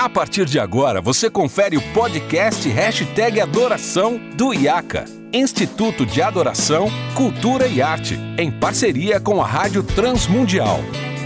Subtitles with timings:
[0.00, 6.88] A partir de agora, você confere o podcast Hashtag Adoração do IACA, Instituto de Adoração,
[7.14, 10.78] Cultura e Arte, em parceria com a Rádio Transmundial.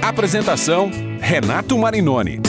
[0.02, 0.90] Apresentação,
[1.20, 2.40] Renato Marinoni.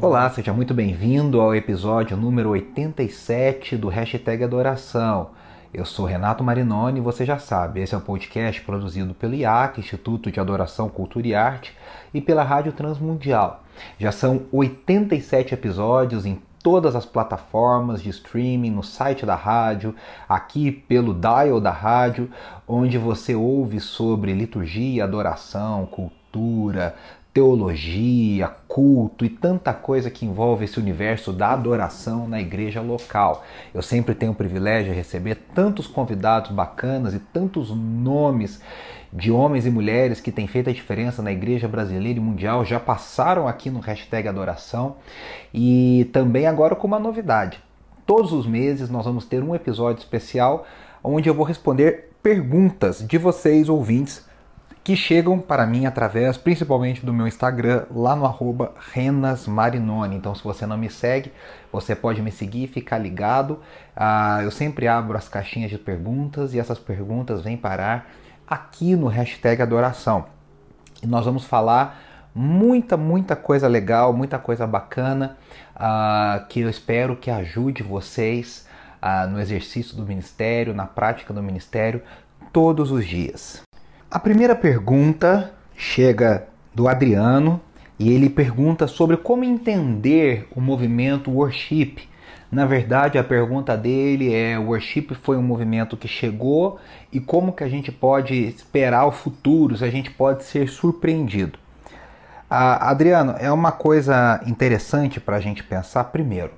[0.00, 5.32] Olá, seja muito bem-vindo ao episódio número 87 do Hashtag Adoração.
[5.72, 9.78] Eu sou Renato Marinoni e você já sabe, esse é um podcast produzido pelo IAC,
[9.78, 11.76] Instituto de Adoração, Cultura e Arte,
[12.12, 13.62] e pela Rádio Transmundial.
[13.96, 19.94] Já são 87 episódios em todas as plataformas de streaming, no site da rádio,
[20.28, 22.28] aqui pelo dial da rádio,
[22.66, 26.96] onde você ouve sobre liturgia, adoração, cultura,
[27.32, 33.44] teologia, culto e tanta coisa que envolve esse universo da adoração na igreja local.
[33.72, 38.60] Eu sempre tenho o privilégio de receber tantos convidados bacanas e tantos nomes
[39.12, 42.78] de homens e mulheres que têm feito a diferença na igreja brasileira e mundial, já
[42.78, 44.96] passaram aqui no hashtag adoração
[45.52, 47.60] e também agora com uma novidade.
[48.06, 50.66] Todos os meses nós vamos ter um episódio especial
[51.02, 54.28] onde eu vou responder perguntas de vocês ouvintes
[54.82, 60.16] que chegam para mim através principalmente do meu Instagram, lá no arroba renasmarinoni.
[60.16, 61.32] Então, se você não me segue,
[61.70, 63.60] você pode me seguir ficar ligado.
[63.94, 68.10] Ah, eu sempre abro as caixinhas de perguntas e essas perguntas vêm parar
[68.46, 70.26] aqui no hashtag adoração.
[71.02, 72.00] E nós vamos falar
[72.34, 75.36] muita, muita coisa legal, muita coisa bacana,
[75.76, 78.66] ah, que eu espero que ajude vocês
[79.00, 82.02] ah, no exercício do ministério, na prática do ministério,
[82.52, 83.62] todos os dias.
[84.10, 87.60] A primeira pergunta chega do Adriano
[87.96, 92.08] e ele pergunta sobre como entender o movimento worship.
[92.50, 96.80] Na verdade, a pergunta dele é: worship foi um movimento que chegou
[97.12, 101.56] e como que a gente pode esperar o futuro, se a gente pode ser surpreendido?
[102.50, 106.50] Ah, Adriano, é uma coisa interessante para a gente pensar primeiro.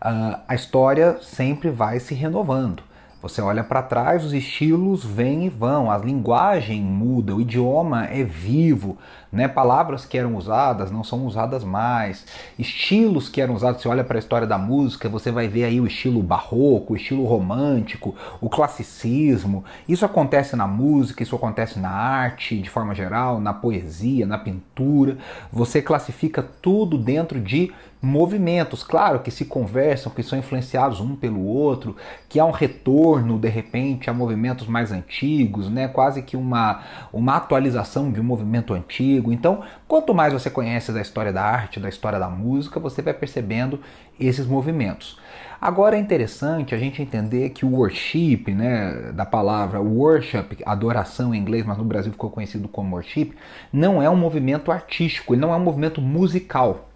[0.00, 2.85] Ah, a história sempre vai se renovando.
[3.28, 8.22] Você olha para trás, os estilos vêm e vão, a linguagem muda, o idioma é
[8.22, 8.96] vivo,
[9.32, 9.48] né?
[9.48, 12.24] Palavras que eram usadas não são usadas mais,
[12.56, 13.82] estilos que eram usados.
[13.82, 16.96] Você olha para a história da música, você vai ver aí o estilo barroco, o
[16.96, 19.64] estilo romântico, o classicismo.
[19.88, 25.18] Isso acontece na música, isso acontece na arte de forma geral, na poesia, na pintura.
[25.50, 31.44] Você classifica tudo dentro de movimentos, claro, que se conversam, que são influenciados um pelo
[31.44, 31.96] outro,
[32.28, 35.88] que há um retorno de repente a movimentos mais antigos, né?
[35.88, 36.82] quase que uma,
[37.12, 39.32] uma atualização de um movimento antigo.
[39.32, 43.14] Então, quanto mais você conhece da história da arte, da história da música, você vai
[43.14, 43.80] percebendo
[44.18, 45.18] esses movimentos.
[45.60, 51.38] Agora é interessante a gente entender que o worship, né, da palavra worship, adoração em
[51.38, 53.32] inglês, mas no Brasil ficou conhecido como worship,
[53.72, 56.88] não é um movimento artístico, ele não é um movimento musical.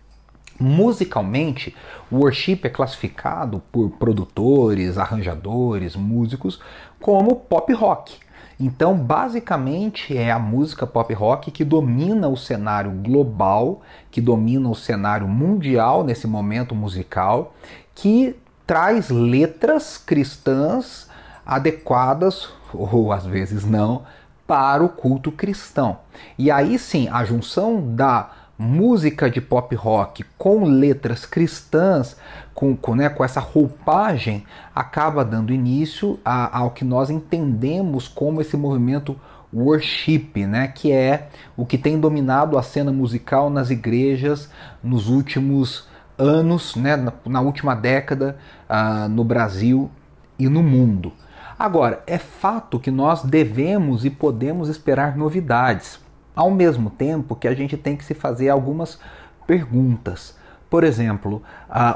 [0.61, 1.75] Musicalmente,
[2.11, 6.61] o worship é classificado por produtores, arranjadores, músicos
[7.01, 8.19] como pop rock.
[8.59, 14.75] Então, basicamente, é a música pop rock que domina o cenário global, que domina o
[14.75, 17.55] cenário mundial nesse momento musical,
[17.95, 21.09] que traz letras cristãs
[21.47, 24.03] adequadas, ou às vezes não,
[24.47, 26.01] para o culto cristão.
[26.37, 32.15] E aí sim, a junção da música de pop rock com letras cristãs,
[32.55, 34.45] com, com, né, com essa roupagem,
[34.75, 39.19] acaba dando início a, ao que nós entendemos como esse movimento
[39.51, 44.51] worship, né, que é o que tem dominado a cena musical nas igrejas
[44.83, 45.89] nos últimos
[46.19, 48.37] anos, né, na, na última década
[48.69, 49.91] uh, no Brasil
[50.39, 51.15] e no mundo.
[51.59, 55.99] Agora, é fato que nós devemos e podemos esperar novidades
[56.35, 58.99] ao mesmo tempo que a gente tem que se fazer algumas
[59.47, 60.39] perguntas.
[60.69, 61.43] Por exemplo,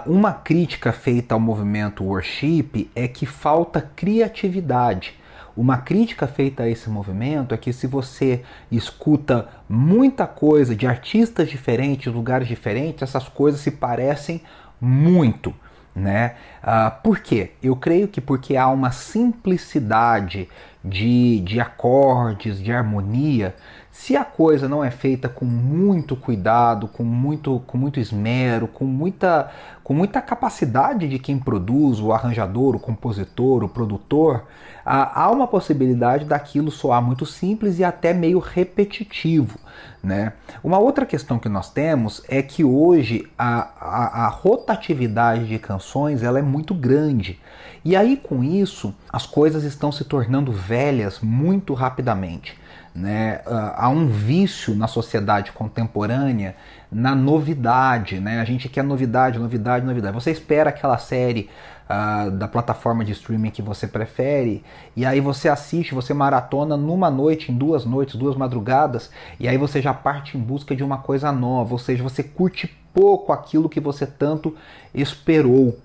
[0.04, 5.14] uma crítica feita ao movimento worship é que falta criatividade.
[5.56, 8.42] Uma crítica feita a esse movimento é que se você
[8.72, 14.42] escuta muita coisa de artistas diferentes, lugares diferentes, essas coisas se parecem
[14.80, 15.54] muito.
[15.94, 16.34] Né?
[16.60, 17.52] Uh, por quê?
[17.62, 20.48] Eu creio que porque há uma simplicidade
[20.84, 23.54] de, de acordes, de harmonia,
[23.94, 28.84] se a coisa não é feita com muito cuidado, com muito, com muito esmero, com
[28.84, 29.52] muita,
[29.84, 34.46] com muita capacidade de quem produz, o arranjador, o compositor, o produtor,
[34.84, 39.60] há uma possibilidade daquilo soar muito simples e até meio repetitivo.
[40.02, 40.32] Né?
[40.62, 46.24] Uma outra questão que nós temos é que hoje a, a, a rotatividade de canções
[46.24, 47.38] ela é muito grande.
[47.84, 52.63] E aí com isso as coisas estão se tornando velhas muito rapidamente.
[52.94, 53.40] Né?
[53.44, 56.54] Uh, há um vício na sociedade contemporânea
[56.92, 58.20] na novidade.
[58.20, 58.40] Né?
[58.40, 60.14] A gente quer novidade, novidade, novidade.
[60.14, 61.50] Você espera aquela série
[61.90, 64.62] uh, da plataforma de streaming que você prefere,
[64.96, 69.56] e aí você assiste, você maratona numa noite, em duas noites, duas madrugadas, e aí
[69.56, 73.68] você já parte em busca de uma coisa nova, ou seja, você curte pouco aquilo
[73.68, 74.54] que você tanto
[74.94, 75.76] esperou.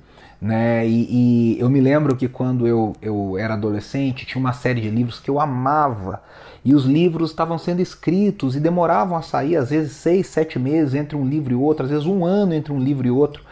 [0.42, 0.88] Né?
[0.88, 4.90] E, e, eu me lembro que quando eu, eu era adolescente tinha uma série de
[4.90, 6.22] livros que eu amava
[6.64, 10.94] e os livros estavam sendo escritos e demoravam a sair, às vezes seis, sete meses
[10.94, 13.44] entre um livro e outro, às vezes um ano entre um livro e outro.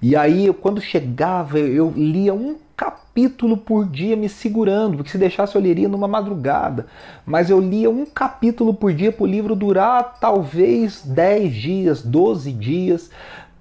[0.00, 5.56] E aí, quando chegava, eu lia um capítulo por dia me segurando, porque se deixasse
[5.56, 6.86] eu leria numa madrugada.
[7.26, 12.52] Mas eu lia um capítulo por dia para o livro durar talvez 10 dias, 12
[12.52, 13.10] dias,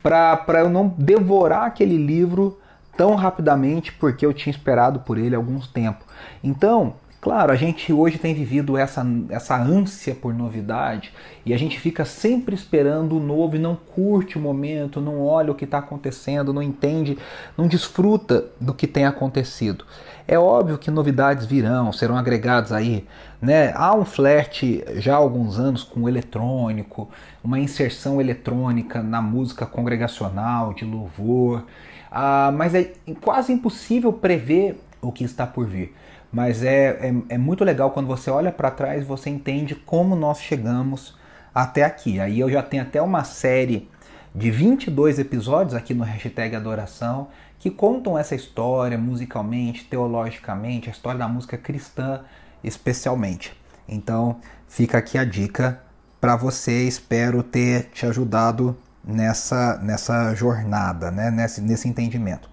[0.03, 2.59] para eu não devorar aquele livro
[2.95, 6.05] tão rapidamente, porque eu tinha esperado por ele alguns tempo.
[6.43, 6.93] Então,
[7.27, 11.11] Claro, a gente hoje tem vivido essa, essa ânsia por novidade
[11.45, 15.51] e a gente fica sempre esperando o novo e não curte o momento, não olha
[15.51, 17.17] o que está acontecendo, não entende,
[17.57, 19.83] não desfruta do que tem acontecido.
[20.25, 23.05] É óbvio que novidades virão, serão agregadas aí.
[23.41, 23.73] Né?
[23.75, 27.09] Há um flerte já há alguns anos com o eletrônico,
[27.43, 31.65] uma inserção eletrônica na música congregacional, de louvor,
[32.09, 35.93] ah, mas é quase impossível prever o que está por vir
[36.31, 40.39] mas é, é, é muito legal quando você olha para trás você entende como nós
[40.39, 41.17] chegamos
[41.53, 42.19] até aqui.
[42.19, 43.89] Aí eu já tenho até uma série
[44.35, 51.17] de 22 episódios aqui no hashtag Adoração que contam essa história musicalmente, teologicamente, a história
[51.17, 52.21] da música cristã
[52.63, 53.59] especialmente.
[53.87, 55.81] Então fica aqui a dica
[56.21, 61.31] para você, espero ter te ajudado nessa, nessa jornada, né?
[61.31, 62.49] nesse, nesse entendimento.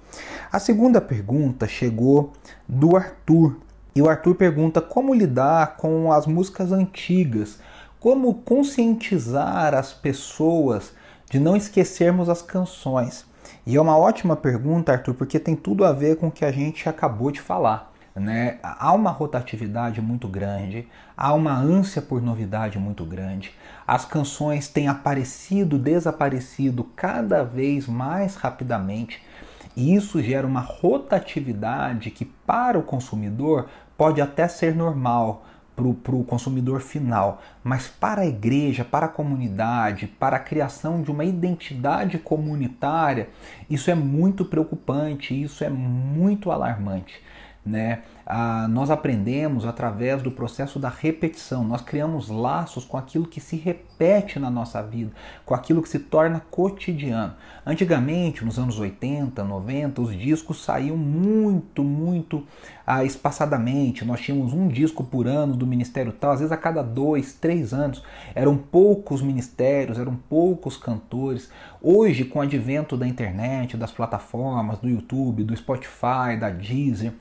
[0.54, 2.32] A segunda pergunta chegou
[2.68, 3.56] do Arthur.
[3.92, 7.58] E o Arthur pergunta como lidar com as músicas antigas,
[7.98, 10.92] como conscientizar as pessoas
[11.28, 13.26] de não esquecermos as canções.
[13.66, 16.52] E é uma ótima pergunta, Arthur, porque tem tudo a ver com o que a
[16.52, 17.92] gente acabou de falar.
[18.14, 18.60] Né?
[18.62, 20.86] Há uma rotatividade muito grande,
[21.16, 23.52] há uma ânsia por novidade muito grande.
[23.84, 29.20] As canções têm aparecido, desaparecido cada vez mais rapidamente.
[29.76, 35.44] E isso gera uma rotatividade que, para o consumidor, pode até ser normal
[35.76, 41.10] para o consumidor final, mas para a igreja, para a comunidade, para a criação de
[41.10, 43.28] uma identidade comunitária,
[43.68, 47.20] isso é muito preocupante, isso é muito alarmante.
[47.64, 48.02] Né?
[48.26, 53.56] Ah, nós aprendemos através do processo da repetição, nós criamos laços com aquilo que se
[53.56, 55.12] repete na nossa vida,
[55.44, 57.34] com aquilo que se torna cotidiano.
[57.66, 62.46] Antigamente, nos anos 80, 90, os discos saíam muito, muito
[62.86, 64.04] ah, espaçadamente.
[64.04, 67.72] Nós tínhamos um disco por ano do ministério tal, às vezes a cada dois, três
[67.72, 68.02] anos.
[68.34, 71.50] Eram poucos ministérios, eram poucos cantores.
[71.80, 77.12] Hoje, com o advento da internet, das plataformas, do YouTube, do Spotify, da Deezer,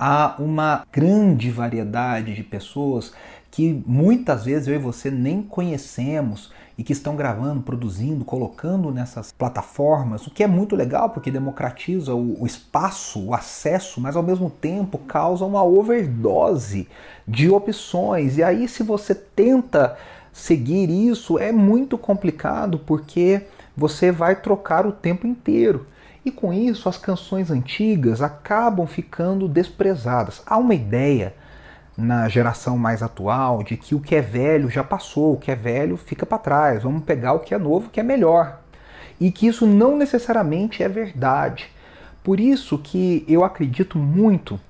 [0.00, 3.12] há uma grande variedade de pessoas
[3.50, 9.30] que muitas vezes eu e você nem conhecemos e que estão gravando, produzindo, colocando nessas
[9.30, 14.48] plataformas, o que é muito legal porque democratiza o, espaço, o acesso, mas ao mesmo
[14.48, 16.88] tempo causa uma overdose
[17.28, 18.38] de opções.
[18.38, 19.98] E aí, se você tenta
[20.32, 23.42] seguir isso, é muito complicado porque
[23.76, 25.86] você vai trocar o tempo inteiro.
[26.24, 30.42] E com isso, as canções antigas acabam ficando desprezadas.
[30.46, 31.34] Há uma ideia
[31.96, 35.54] na geração mais atual de que o que é velho já passou, o que é
[35.54, 38.60] velho fica para trás, vamos pegar o que é novo, que é melhor.
[39.18, 41.70] E que isso não necessariamente é verdade.
[42.22, 44.60] Por isso que eu acredito muito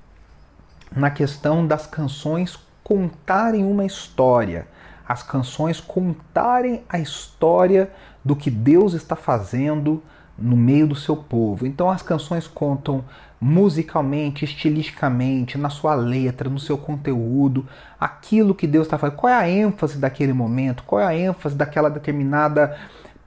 [0.95, 4.67] na questão das canções contarem uma história,
[5.07, 7.89] as canções contarem a história
[8.23, 10.03] do que Deus está fazendo
[10.41, 11.65] no meio do seu povo.
[11.65, 13.03] Então as canções contam
[13.39, 17.65] musicalmente, estilisticamente, na sua letra, no seu conteúdo,
[17.99, 19.17] aquilo que Deus está fazendo.
[19.17, 20.83] Qual é a ênfase daquele momento?
[20.83, 22.77] Qual é a ênfase daquela determinada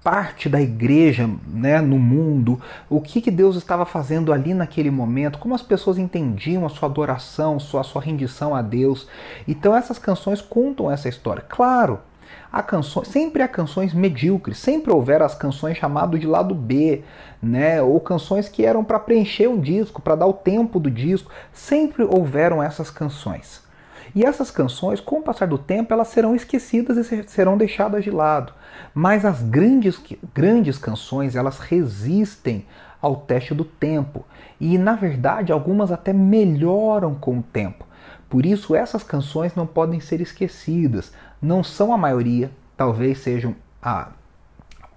[0.05, 5.39] parte da igreja né, no mundo, o que, que Deus estava fazendo ali naquele momento,
[5.39, 9.09] como as pessoas entendiam a sua adoração, a sua, rendição a Deus.
[9.49, 11.43] Então essas canções contam essa história.
[11.49, 12.01] Claro,
[12.55, 17.03] há canções, sempre há canções medíocres, sempre houveram as canções chamadas de lado B,
[17.43, 17.83] né?
[17.83, 22.05] Ou canções que eram para preencher um disco, para dar o tempo do disco, sempre
[22.05, 23.61] houveram essas canções.
[24.15, 28.13] E essas canções, com o passar do tempo, elas serão esquecidas e serão deixadas de
[28.13, 28.53] lado.
[28.95, 30.01] Mas as grandes,
[30.33, 32.65] grandes canções, elas resistem
[33.03, 34.25] ao teste do tempo.
[34.61, 37.85] E, na verdade, algumas até melhoram com o tempo.
[38.35, 41.13] Por isso essas canções não podem ser esquecidas.
[41.45, 44.09] Não são a maioria, talvez sejam a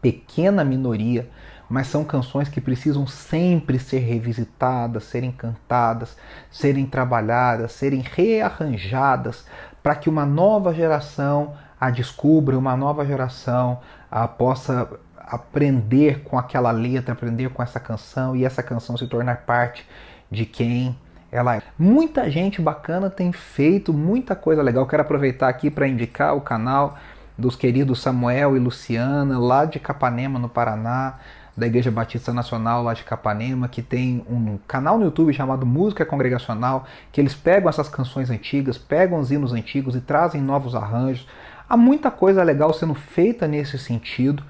[0.01, 1.30] pequena minoria,
[1.70, 6.16] mas são canções que precisam sempre ser revisitadas, serem cantadas,
[6.50, 9.46] serem trabalhadas, serem rearranjadas
[9.84, 16.72] para que uma nova geração a descubra, uma nova geração a possa aprender com aquela
[16.72, 19.86] letra, aprender com essa canção e essa canção se tornar parte
[20.32, 20.98] de quem
[21.31, 21.62] ela é.
[21.77, 24.86] Muita gente bacana tem feito muita coisa legal.
[24.88, 26.98] Quero aproveitar aqui para indicar o canal
[27.38, 31.19] dos queridos Samuel e Luciana, lá de Capanema, no Paraná,
[31.55, 36.05] da Igreja Batista Nacional lá de Capanema, que tem um canal no YouTube chamado Música
[36.05, 41.27] Congregacional, que eles pegam essas canções antigas, pegam os hinos antigos e trazem novos arranjos.
[41.67, 44.43] Há muita coisa legal sendo feita nesse sentido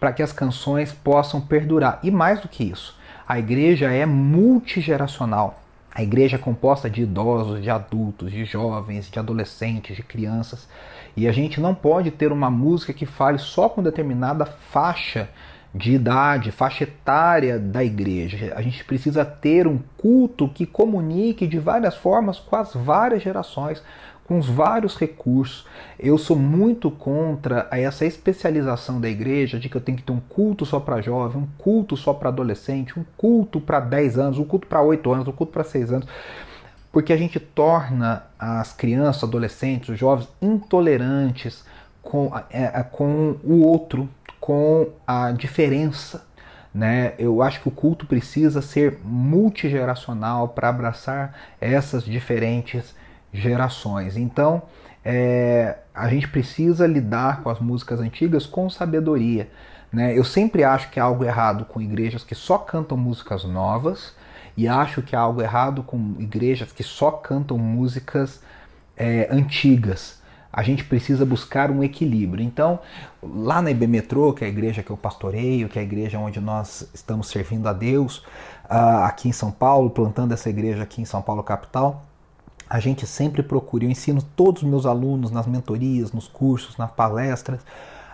[0.00, 1.98] para que as canções possam perdurar.
[2.02, 2.98] E mais do que isso,
[3.28, 5.61] a igreja é multigeracional.
[5.94, 10.66] A igreja é composta de idosos, de adultos, de jovens, de adolescentes, de crianças.
[11.14, 15.28] E a gente não pode ter uma música que fale só com determinada faixa
[15.74, 18.54] de idade, faixa etária da igreja.
[18.56, 23.82] A gente precisa ter um culto que comunique de várias formas com as várias gerações,
[24.32, 25.66] com os vários recursos.
[26.00, 30.20] Eu sou muito contra essa especialização da igreja de que eu tenho que ter um
[30.20, 34.44] culto só para jovem, um culto só para adolescente, um culto para 10 anos, um
[34.44, 36.08] culto para 8 anos, um culto para 6 anos
[36.90, 41.64] porque a gente torna as crianças, adolescentes, os jovens intolerantes
[42.02, 44.06] com, é, é, com o outro,
[44.38, 46.22] com a diferença.
[46.74, 47.14] Né?
[47.18, 52.94] Eu acho que o culto precisa ser multigeracional para abraçar essas diferentes
[53.32, 54.16] gerações.
[54.16, 54.62] Então,
[55.04, 59.48] é, a gente precisa lidar com as músicas antigas com sabedoria.
[59.92, 60.16] Né?
[60.16, 64.14] Eu sempre acho que há algo errado com igrejas que só cantam músicas novas
[64.56, 68.42] e acho que há algo errado com igrejas que só cantam músicas
[68.96, 70.20] é, antigas.
[70.52, 72.44] A gente precisa buscar um equilíbrio.
[72.44, 72.78] Então,
[73.22, 76.18] lá na IB Metrô, que é a igreja que eu pastoreio, que é a igreja
[76.18, 78.18] onde nós estamos servindo a Deus,
[78.66, 82.04] uh, aqui em São Paulo, plantando essa igreja aqui em São Paulo capital,
[82.72, 86.90] a gente sempre procura, eu ensino todos os meus alunos nas mentorias, nos cursos, nas
[86.90, 87.60] palestras,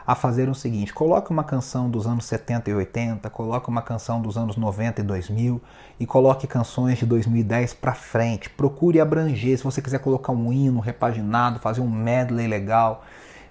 [0.05, 4.21] a fazer o seguinte: coloque uma canção dos anos 70 e 80, coloque uma canção
[4.21, 5.63] dos anos 90 e 2000
[6.01, 8.51] e coloque canções de 2010 para frente.
[8.51, 9.57] Procure abranger.
[9.57, 13.05] Se você quiser colocar um hino repaginado, fazer um medley legal.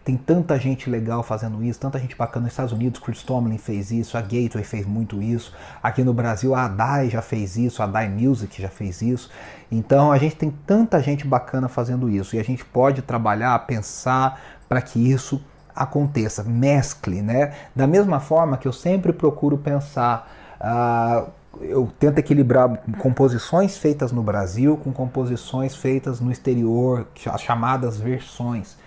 [0.07, 2.97] Tem tanta gente legal fazendo isso, tanta gente bacana nos Estados Unidos.
[2.97, 5.53] Chris Tomlin fez isso, a Gateway fez muito isso.
[5.83, 9.29] Aqui no Brasil, a Adai já fez isso, a Adai Music já fez isso.
[9.69, 14.39] Então a gente tem tanta gente bacana fazendo isso e a gente pode trabalhar, pensar
[14.69, 15.43] para que isso
[15.75, 17.51] aconteça, mescle, né?
[17.75, 24.23] Da mesma forma que eu sempre procuro pensar, uh, eu tento equilibrar composições feitas no
[24.23, 28.86] Brasil com composições feitas no exterior, as chamadas versões.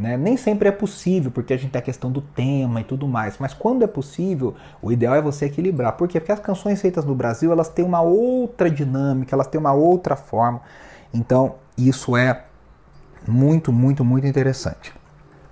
[0.00, 0.16] Né?
[0.16, 3.36] Nem sempre é possível, porque a gente tem a questão do tema e tudo mais,
[3.38, 5.92] mas quando é possível, o ideal é você equilibrar.
[5.92, 6.18] Por quê?
[6.18, 10.16] Porque as canções feitas no Brasil elas têm uma outra dinâmica, elas têm uma outra
[10.16, 10.62] forma.
[11.12, 12.44] Então, isso é
[13.28, 14.90] muito, muito, muito interessante.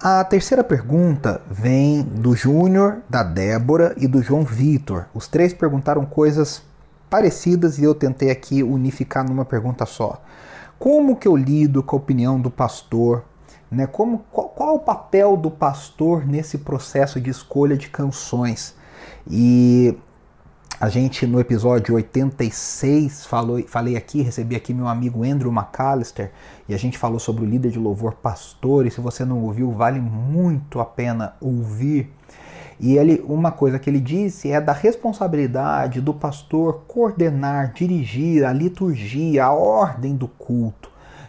[0.01, 5.05] A terceira pergunta vem do Júnior, da Débora e do João Vitor.
[5.13, 6.63] Os três perguntaram coisas
[7.11, 10.23] parecidas e eu tentei aqui unificar numa pergunta só.
[10.79, 13.25] Como que eu lido com a opinião do pastor?
[13.71, 13.87] Né?
[13.87, 18.75] Como, qual, qual o papel do pastor nesse processo de escolha de canções?
[19.31, 19.97] E
[20.81, 26.31] a gente no episódio 86 falou, falei aqui, recebi aqui meu amigo Andrew McAllister
[26.69, 28.87] e a gente falou sobre o líder de louvor pastor.
[28.87, 32.11] E se você não ouviu, vale muito a pena ouvir.
[32.79, 38.53] E ele, uma coisa que ele disse é da responsabilidade do pastor coordenar, dirigir a
[38.53, 40.89] liturgia, a ordem do culto.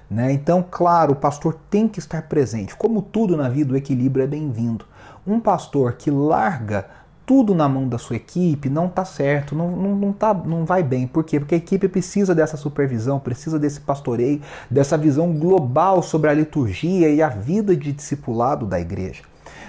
[0.09, 0.31] Né?
[0.33, 2.75] Então, claro, o pastor tem que estar presente.
[2.75, 4.85] Como tudo na vida, o equilíbrio é bem-vindo.
[5.25, 6.85] Um pastor que larga
[7.29, 10.81] tudo na mão da sua equipe não está certo, não, não, não, tá, não vai
[10.81, 11.05] bem.
[11.05, 11.39] Por quê?
[11.39, 17.07] Porque a equipe precisa dessa supervisão, precisa desse pastoreio, dessa visão global sobre a liturgia
[17.07, 19.21] e a vida de discipulado da igreja.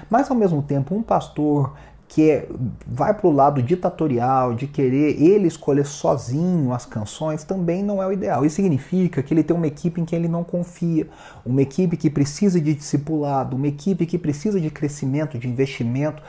[0.09, 1.75] Mas ao mesmo tempo, um pastor
[2.11, 2.49] que é,
[2.85, 8.07] vai para o lado ditatorial, de querer ele escolher sozinho as canções, também não é
[8.07, 8.45] o ideal.
[8.45, 11.09] Isso significa que ele tem uma equipe em quem ele não confia,
[11.47, 16.21] uma equipe que precisa de discipulado, uma equipe que precisa de crescimento, de investimento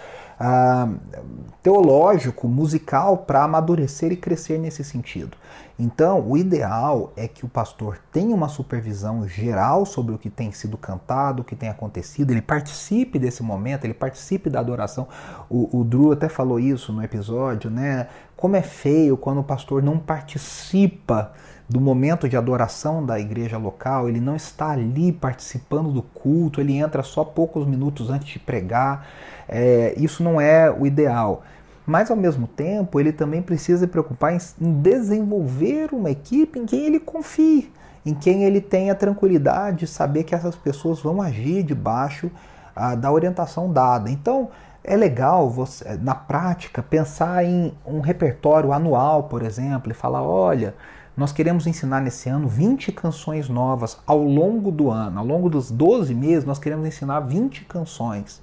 [1.62, 5.38] teológico, musical, para amadurecer e crescer nesse sentido.
[5.78, 10.52] Então, o ideal é que o pastor tenha uma supervisão geral sobre o que tem
[10.52, 15.08] sido cantado, o que tem acontecido, ele participe desse momento, ele participe da adoração.
[15.50, 18.08] O, o Drew até falou isso no episódio, né?
[18.38, 21.34] Como é feio quando o pastor não participa
[21.72, 26.76] do momento de adoração da igreja local, ele não está ali participando do culto, ele
[26.76, 29.08] entra só poucos minutos antes de pregar.
[29.48, 31.44] É, isso não é o ideal.
[31.86, 36.66] Mas ao mesmo tempo, ele também precisa se preocupar em, em desenvolver uma equipe em
[36.66, 37.72] quem ele confie,
[38.06, 42.30] em quem ele tenha tranquilidade de saber que essas pessoas vão agir debaixo
[42.76, 44.12] ah, da orientação dada.
[44.12, 44.50] Então,
[44.84, 50.76] é legal você, na prática, pensar em um repertório anual, por exemplo, e falar: olha,
[51.22, 55.20] nós queremos ensinar nesse ano 20 canções novas ao longo do ano.
[55.20, 58.42] Ao longo dos 12 meses, nós queremos ensinar 20 canções,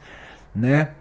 [0.55, 0.93] né?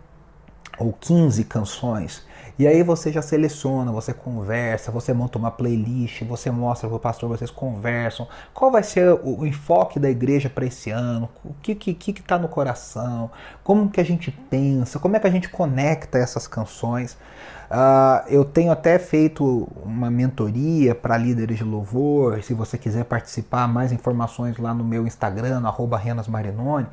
[0.79, 2.25] Ou 15 canções.
[2.59, 6.99] E aí você já seleciona, você conversa, você monta uma playlist, você mostra para o
[6.99, 8.27] pastor, vocês conversam.
[8.51, 11.29] Qual vai ser o, enfoque da igreja para esse ano?
[11.45, 13.29] O que que que está no coração?
[13.63, 14.97] Como que a gente pensa?
[14.97, 17.15] Como é que a gente conecta essas canções?
[17.69, 22.41] Uh, eu tenho até feito uma mentoria para líderes de louvor.
[22.41, 26.87] Se você quiser participar, mais informações lá no meu Instagram, no renasmarinoni,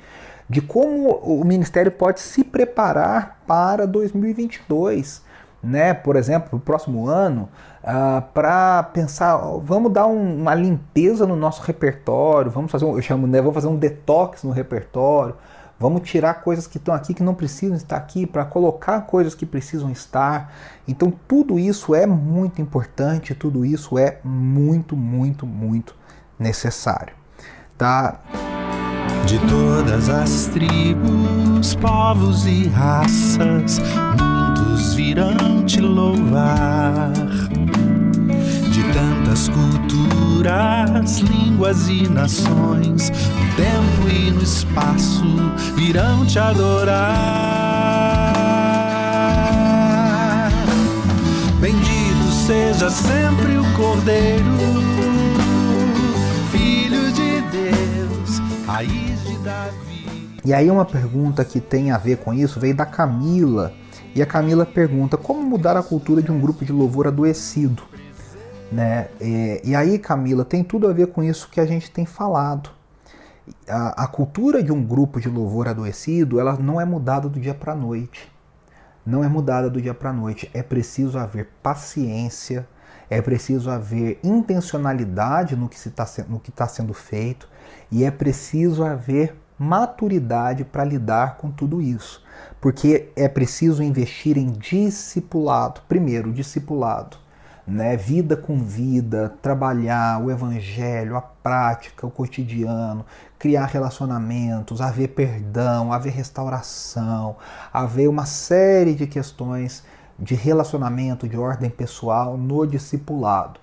[0.47, 5.23] de como o ministério pode se preparar para 2022
[5.65, 7.49] né, por exemplo, o próximo ano, uh,
[7.85, 13.03] ah, para pensar, vamos dar um, uma limpeza no nosso repertório, vamos fazer um, eu
[13.03, 15.35] chamo, né, vamos fazer um detox no repertório,
[15.81, 19.47] vamos tirar coisas que estão aqui que não precisam estar aqui para colocar coisas que
[19.47, 20.53] precisam estar.
[20.87, 25.95] Então tudo isso é muito importante, tudo isso é muito, muito, muito
[26.39, 27.15] necessário,
[27.79, 28.21] tá?
[29.27, 33.81] De todas as tribos, povos e raças
[34.93, 37.13] virão te louvar.
[38.71, 45.25] De tantas culturas, línguas e nações, no tempo e no espaço
[45.77, 47.45] virão te adorar.
[51.61, 54.45] Bendito seja sempre o Cordeiro,
[56.51, 60.29] Filho de Deus, raiz de Davi.
[60.45, 63.73] E aí uma pergunta que tem a ver com isso veio da Camila
[64.15, 67.83] e a Camila pergunta como mudar a cultura de um grupo de louvor adoecido.
[68.71, 69.09] Né?
[69.21, 72.71] E, e aí, Camila, tem tudo a ver com isso que a gente tem falado.
[73.69, 77.55] A, a cultura de um grupo de louvor adoecido, ela não é mudada do dia
[77.55, 78.33] para a noite.
[79.05, 80.49] Não é mudada do dia para a noite.
[80.55, 82.69] É preciso haver paciência,
[83.11, 86.07] é preciso haver intencionalidade no que está
[86.55, 87.49] tá sendo feito
[87.91, 92.23] e é preciso haver maturidade para lidar com tudo isso.
[92.65, 95.83] Porque é preciso investir em discipulado.
[95.87, 97.19] Primeiro, discipulado.
[97.67, 97.95] Né?
[97.95, 103.05] Vida com vida, trabalhar o evangelho, a prática, o cotidiano,
[103.39, 107.37] criar relacionamentos, haver perdão, haver restauração,
[107.71, 109.85] haver uma série de questões
[110.19, 113.61] de relacionamento, de ordem pessoal no discipulado.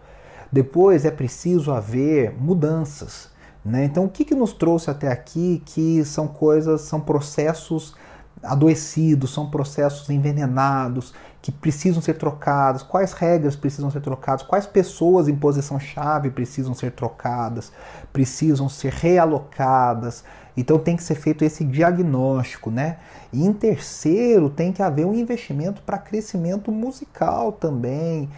[0.51, 3.31] Depois é preciso haver mudanças.
[3.65, 3.83] Né?
[3.83, 7.95] Então, o que, que nos trouxe até aqui que são coisas, são processos
[8.43, 15.27] adoecidos, são processos envenenados que precisam ser trocados, quais regras precisam ser trocadas, quais pessoas
[15.27, 17.71] em posição-chave precisam ser trocadas,
[18.13, 20.23] precisam ser realocadas.
[20.55, 22.97] Então tem que ser feito esse diagnóstico, né?
[23.33, 28.29] E em terceiro, tem que haver um investimento para crescimento musical também,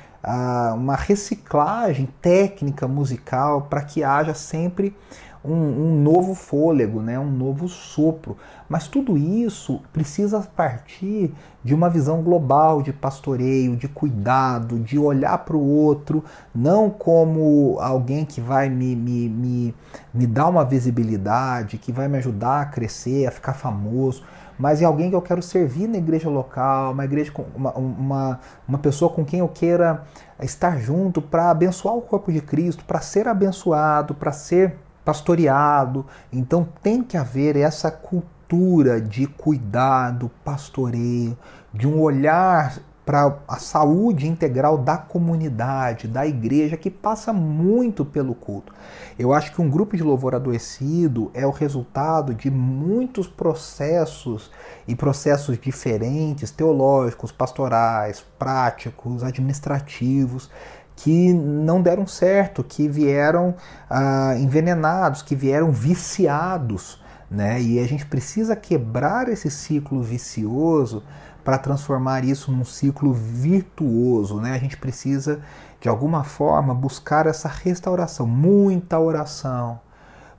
[0.77, 4.95] uma reciclagem técnica musical para que haja sempre
[5.43, 7.19] um, um, novo fôlego, né?
[7.19, 8.38] um novo sopro.
[8.69, 15.38] Mas tudo isso precisa partir de uma visão global de pastoreio, de cuidado, de olhar
[15.39, 19.75] para o outro, não como alguém que vai me, me, me,
[20.13, 24.23] me dar uma visibilidade, que vai me ajudar a crescer, a ficar famoso
[24.58, 28.39] mas em alguém que eu quero servir na igreja local, uma igreja com uma, uma,
[28.67, 30.03] uma pessoa com quem eu queira
[30.41, 36.05] estar junto para abençoar o corpo de Cristo, para ser abençoado, para ser pastoreado.
[36.31, 41.37] Então tem que haver essa cultura de cuidado, pastoreio,
[41.73, 48.33] de um olhar para a saúde integral da comunidade, da igreja, que passa muito pelo
[48.33, 48.73] culto.
[49.19, 54.49] Eu acho que um grupo de louvor adoecido é o resultado de muitos processos
[54.87, 60.49] e processos diferentes, teológicos, pastorais, práticos, administrativos,
[60.95, 63.56] que não deram certo, que vieram
[63.89, 67.01] ah, envenenados, que vieram viciados.
[67.29, 67.62] Né?
[67.62, 71.03] E a gente precisa quebrar esse ciclo vicioso
[71.43, 74.39] para transformar isso num ciclo virtuoso.
[74.39, 74.53] Né?
[74.53, 75.41] A gente precisa,
[75.82, 78.27] de alguma forma, buscar essa restauração.
[78.27, 79.79] Muita oração,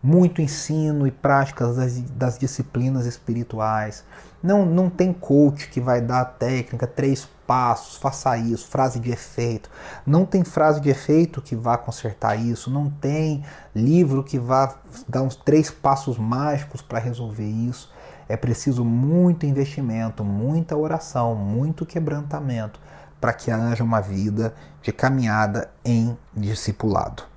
[0.02, 4.04] muito ensino e práticas das, das disciplinas espirituais.
[4.42, 9.70] Não, não tem coach que vai dar técnica, três passos, faça isso, frase de efeito.
[10.06, 14.74] Não tem frase de efeito que vá consertar isso, não tem livro que vá
[15.08, 17.92] dar uns três passos mágicos para resolver isso.
[18.28, 22.80] É preciso muito investimento, muita oração, muito quebrantamento
[23.20, 27.33] para que haja uma vida de caminhada em discipulado.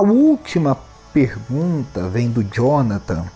[0.00, 0.78] A última
[1.12, 3.26] pergunta vem do Jonathan.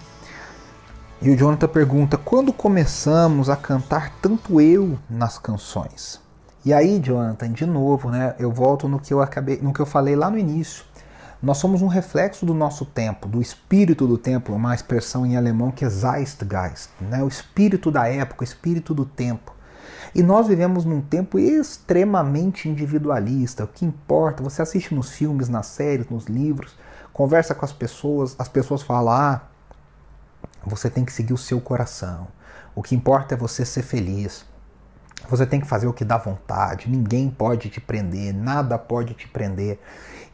[1.21, 6.19] E o Jonathan pergunta: quando começamos a cantar tanto eu nas canções?
[6.65, 8.35] E aí, Jonathan, de novo, né?
[8.39, 10.85] Eu volto no que eu acabei, no que eu falei lá no início.
[11.43, 15.71] Nós somos um reflexo do nosso tempo, do espírito do tempo, uma expressão em alemão
[15.71, 17.23] que é Zeitgeist, né?
[17.23, 19.54] O espírito da época, o espírito do tempo.
[20.15, 23.65] E nós vivemos num tempo extremamente individualista.
[23.65, 26.77] O que importa, você assiste nos filmes, nas séries, nos livros,
[27.13, 29.43] conversa com as pessoas, as pessoas falam: ah,
[30.65, 32.29] você tem que seguir o seu coração.
[32.75, 34.45] O que importa é você ser feliz.
[35.29, 36.91] Você tem que fazer o que dá vontade.
[36.91, 39.81] Ninguém pode te prender, nada pode te prender.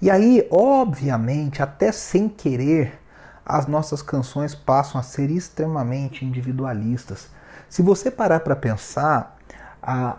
[0.02, 2.98] E aí, obviamente, até sem querer,
[3.44, 7.28] as nossas canções passam a ser extremamente individualistas.
[7.68, 9.36] Se você parar para pensar,
[9.82, 10.18] a,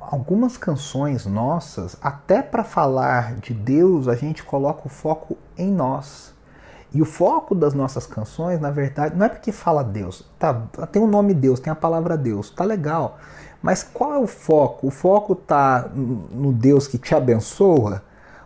[0.00, 6.34] algumas canções nossas, até para falar de Deus, a gente coloca o foco em nós.
[6.92, 10.24] E o foco das nossas canções, na verdade, não é porque fala Deus.
[10.38, 10.54] Tá,
[10.90, 13.18] tem o nome Deus, tem a palavra Deus, tá legal.
[13.60, 14.86] Mas qual é o foco?
[14.86, 18.02] O foco tá no Deus que te abençoa?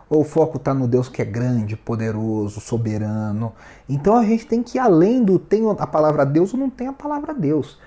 [0.09, 3.53] Ou o foco está no Deus que é grande, poderoso, soberano?
[3.87, 6.87] Então a gente tem que ir além do tem a palavra Deus ou não tem
[6.87, 7.79] a palavra Deus.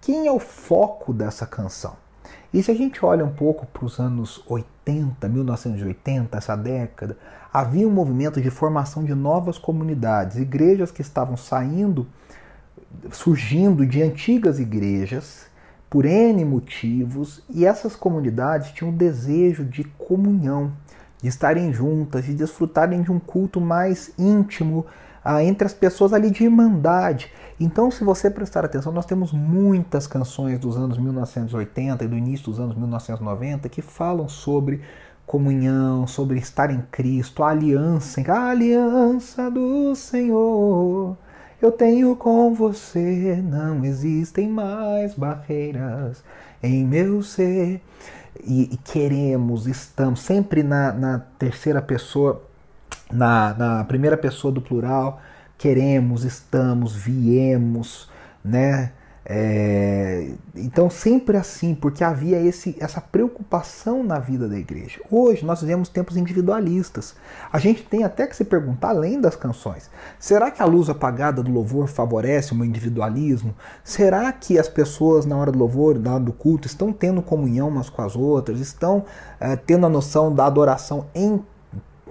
[0.00, 2.01] Quem é o foco dessa canção?
[2.52, 7.16] E se a gente olha um pouco para os anos 80, 1980, essa década,
[7.50, 12.06] havia um movimento de formação de novas comunidades, igrejas que estavam saindo,
[13.10, 15.46] surgindo de antigas igrejas
[15.88, 20.72] por N motivos, e essas comunidades tinham o desejo de comunhão,
[21.22, 24.84] de estarem juntas, de desfrutarem de um culto mais íntimo,
[25.24, 27.30] ah, entre as pessoas ali de irmandade.
[27.60, 32.46] Então, se você prestar atenção, nós temos muitas canções dos anos 1980 e do início
[32.46, 34.80] dos anos 1990 que falam sobre
[35.26, 41.16] comunhão, sobre estar em Cristo, a aliança, a aliança do Senhor.
[41.60, 46.24] Eu tenho com você, não existem mais barreiras
[46.62, 47.80] em meu ser.
[48.42, 52.42] E, e queremos, estamos sempre na, na terceira pessoa
[53.12, 55.20] na, na primeira pessoa do plural,
[55.58, 58.08] queremos, estamos, viemos,
[58.44, 58.92] né?
[59.24, 65.00] É, então sempre assim, porque havia esse, essa preocupação na vida da igreja.
[65.08, 67.14] Hoje nós vivemos tempos individualistas.
[67.52, 71.40] A gente tem até que se perguntar além das canções: será que a luz apagada
[71.40, 73.54] do louvor favorece o meu individualismo?
[73.84, 77.68] Será que as pessoas na hora do louvor, na hora do culto, estão tendo comunhão
[77.68, 79.04] umas com as outras, estão
[79.38, 81.40] é, tendo a noção da adoração em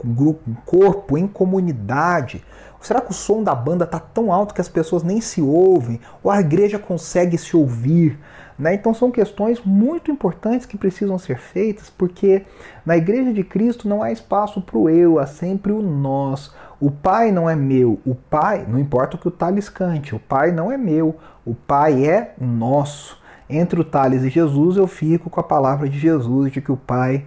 [0.10, 2.44] grupo, um corpo, em comunidade?
[2.80, 6.00] Será que o som da banda está tão alto que as pessoas nem se ouvem?
[6.24, 8.18] Ou a igreja consegue se ouvir?
[8.58, 8.76] Né?
[8.76, 12.44] Então são questões muito importantes que precisam ser feitas, porque
[12.86, 16.54] na igreja de Cristo não há espaço para o eu, há sempre o nós.
[16.80, 20.20] O Pai não é meu, o Pai, não importa o que o Thales cante, o
[20.20, 23.20] Pai não é meu, o Pai é nosso.
[23.50, 26.78] Entre o Thales e Jesus eu fico com a palavra de Jesus de que o
[26.78, 27.26] Pai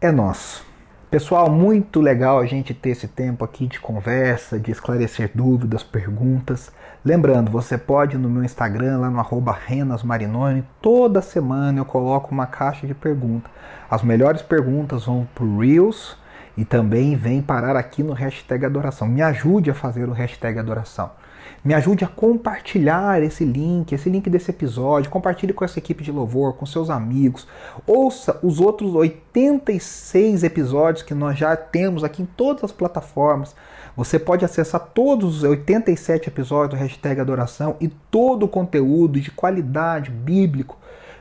[0.00, 0.69] é nosso.
[1.10, 6.70] Pessoal, muito legal a gente ter esse tempo aqui de conversa, de esclarecer dúvidas, perguntas.
[7.04, 12.46] Lembrando, você pode no meu Instagram, lá no arroba renasmarinoni, toda semana eu coloco uma
[12.46, 13.50] caixa de perguntas.
[13.90, 16.16] As melhores perguntas vão para o Reels
[16.56, 19.08] e também vem parar aqui no hashtag adoração.
[19.08, 21.10] Me ajude a fazer o hashtag adoração.
[21.62, 25.10] Me ajude a compartilhar esse link, esse link desse episódio.
[25.10, 27.46] Compartilhe com essa equipe de louvor, com seus amigos.
[27.86, 33.54] Ouça os outros 86 episódios que nós já temos aqui em todas as plataformas.
[33.96, 39.30] Você pode acessar todos os 87 episódios do hashtag Adoração e todo o conteúdo de
[39.30, 40.78] qualidade bíblico,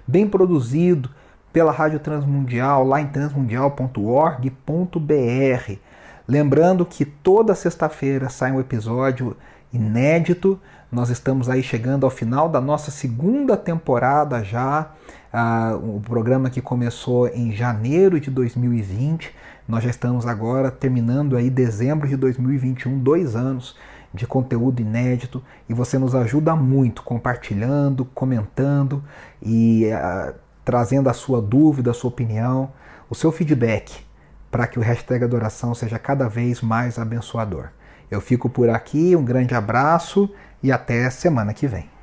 [0.08, 1.10] bem produzido
[1.52, 5.74] pela Rádio Transmundial, lá em transmundial.org.br.
[6.28, 9.36] Lembrando que toda sexta-feira sai um episódio
[9.74, 10.60] inédito.
[10.92, 14.92] Nós estamos aí chegando ao final da nossa segunda temporada já.
[15.32, 19.34] Ah, o programa que começou em janeiro de 2020.
[19.68, 23.76] Nós já estamos agora terminando aí dezembro de 2021, dois anos
[24.12, 29.04] de conteúdo inédito e você nos ajuda muito compartilhando, comentando
[29.42, 30.34] e uh,
[30.66, 32.72] trazendo a sua dúvida, a sua opinião,
[33.10, 34.04] o seu feedback
[34.50, 37.70] para que o hashtag Adoração seja cada vez mais abençoador.
[38.10, 40.30] Eu fico por aqui, um grande abraço
[40.64, 41.99] e até semana que vem.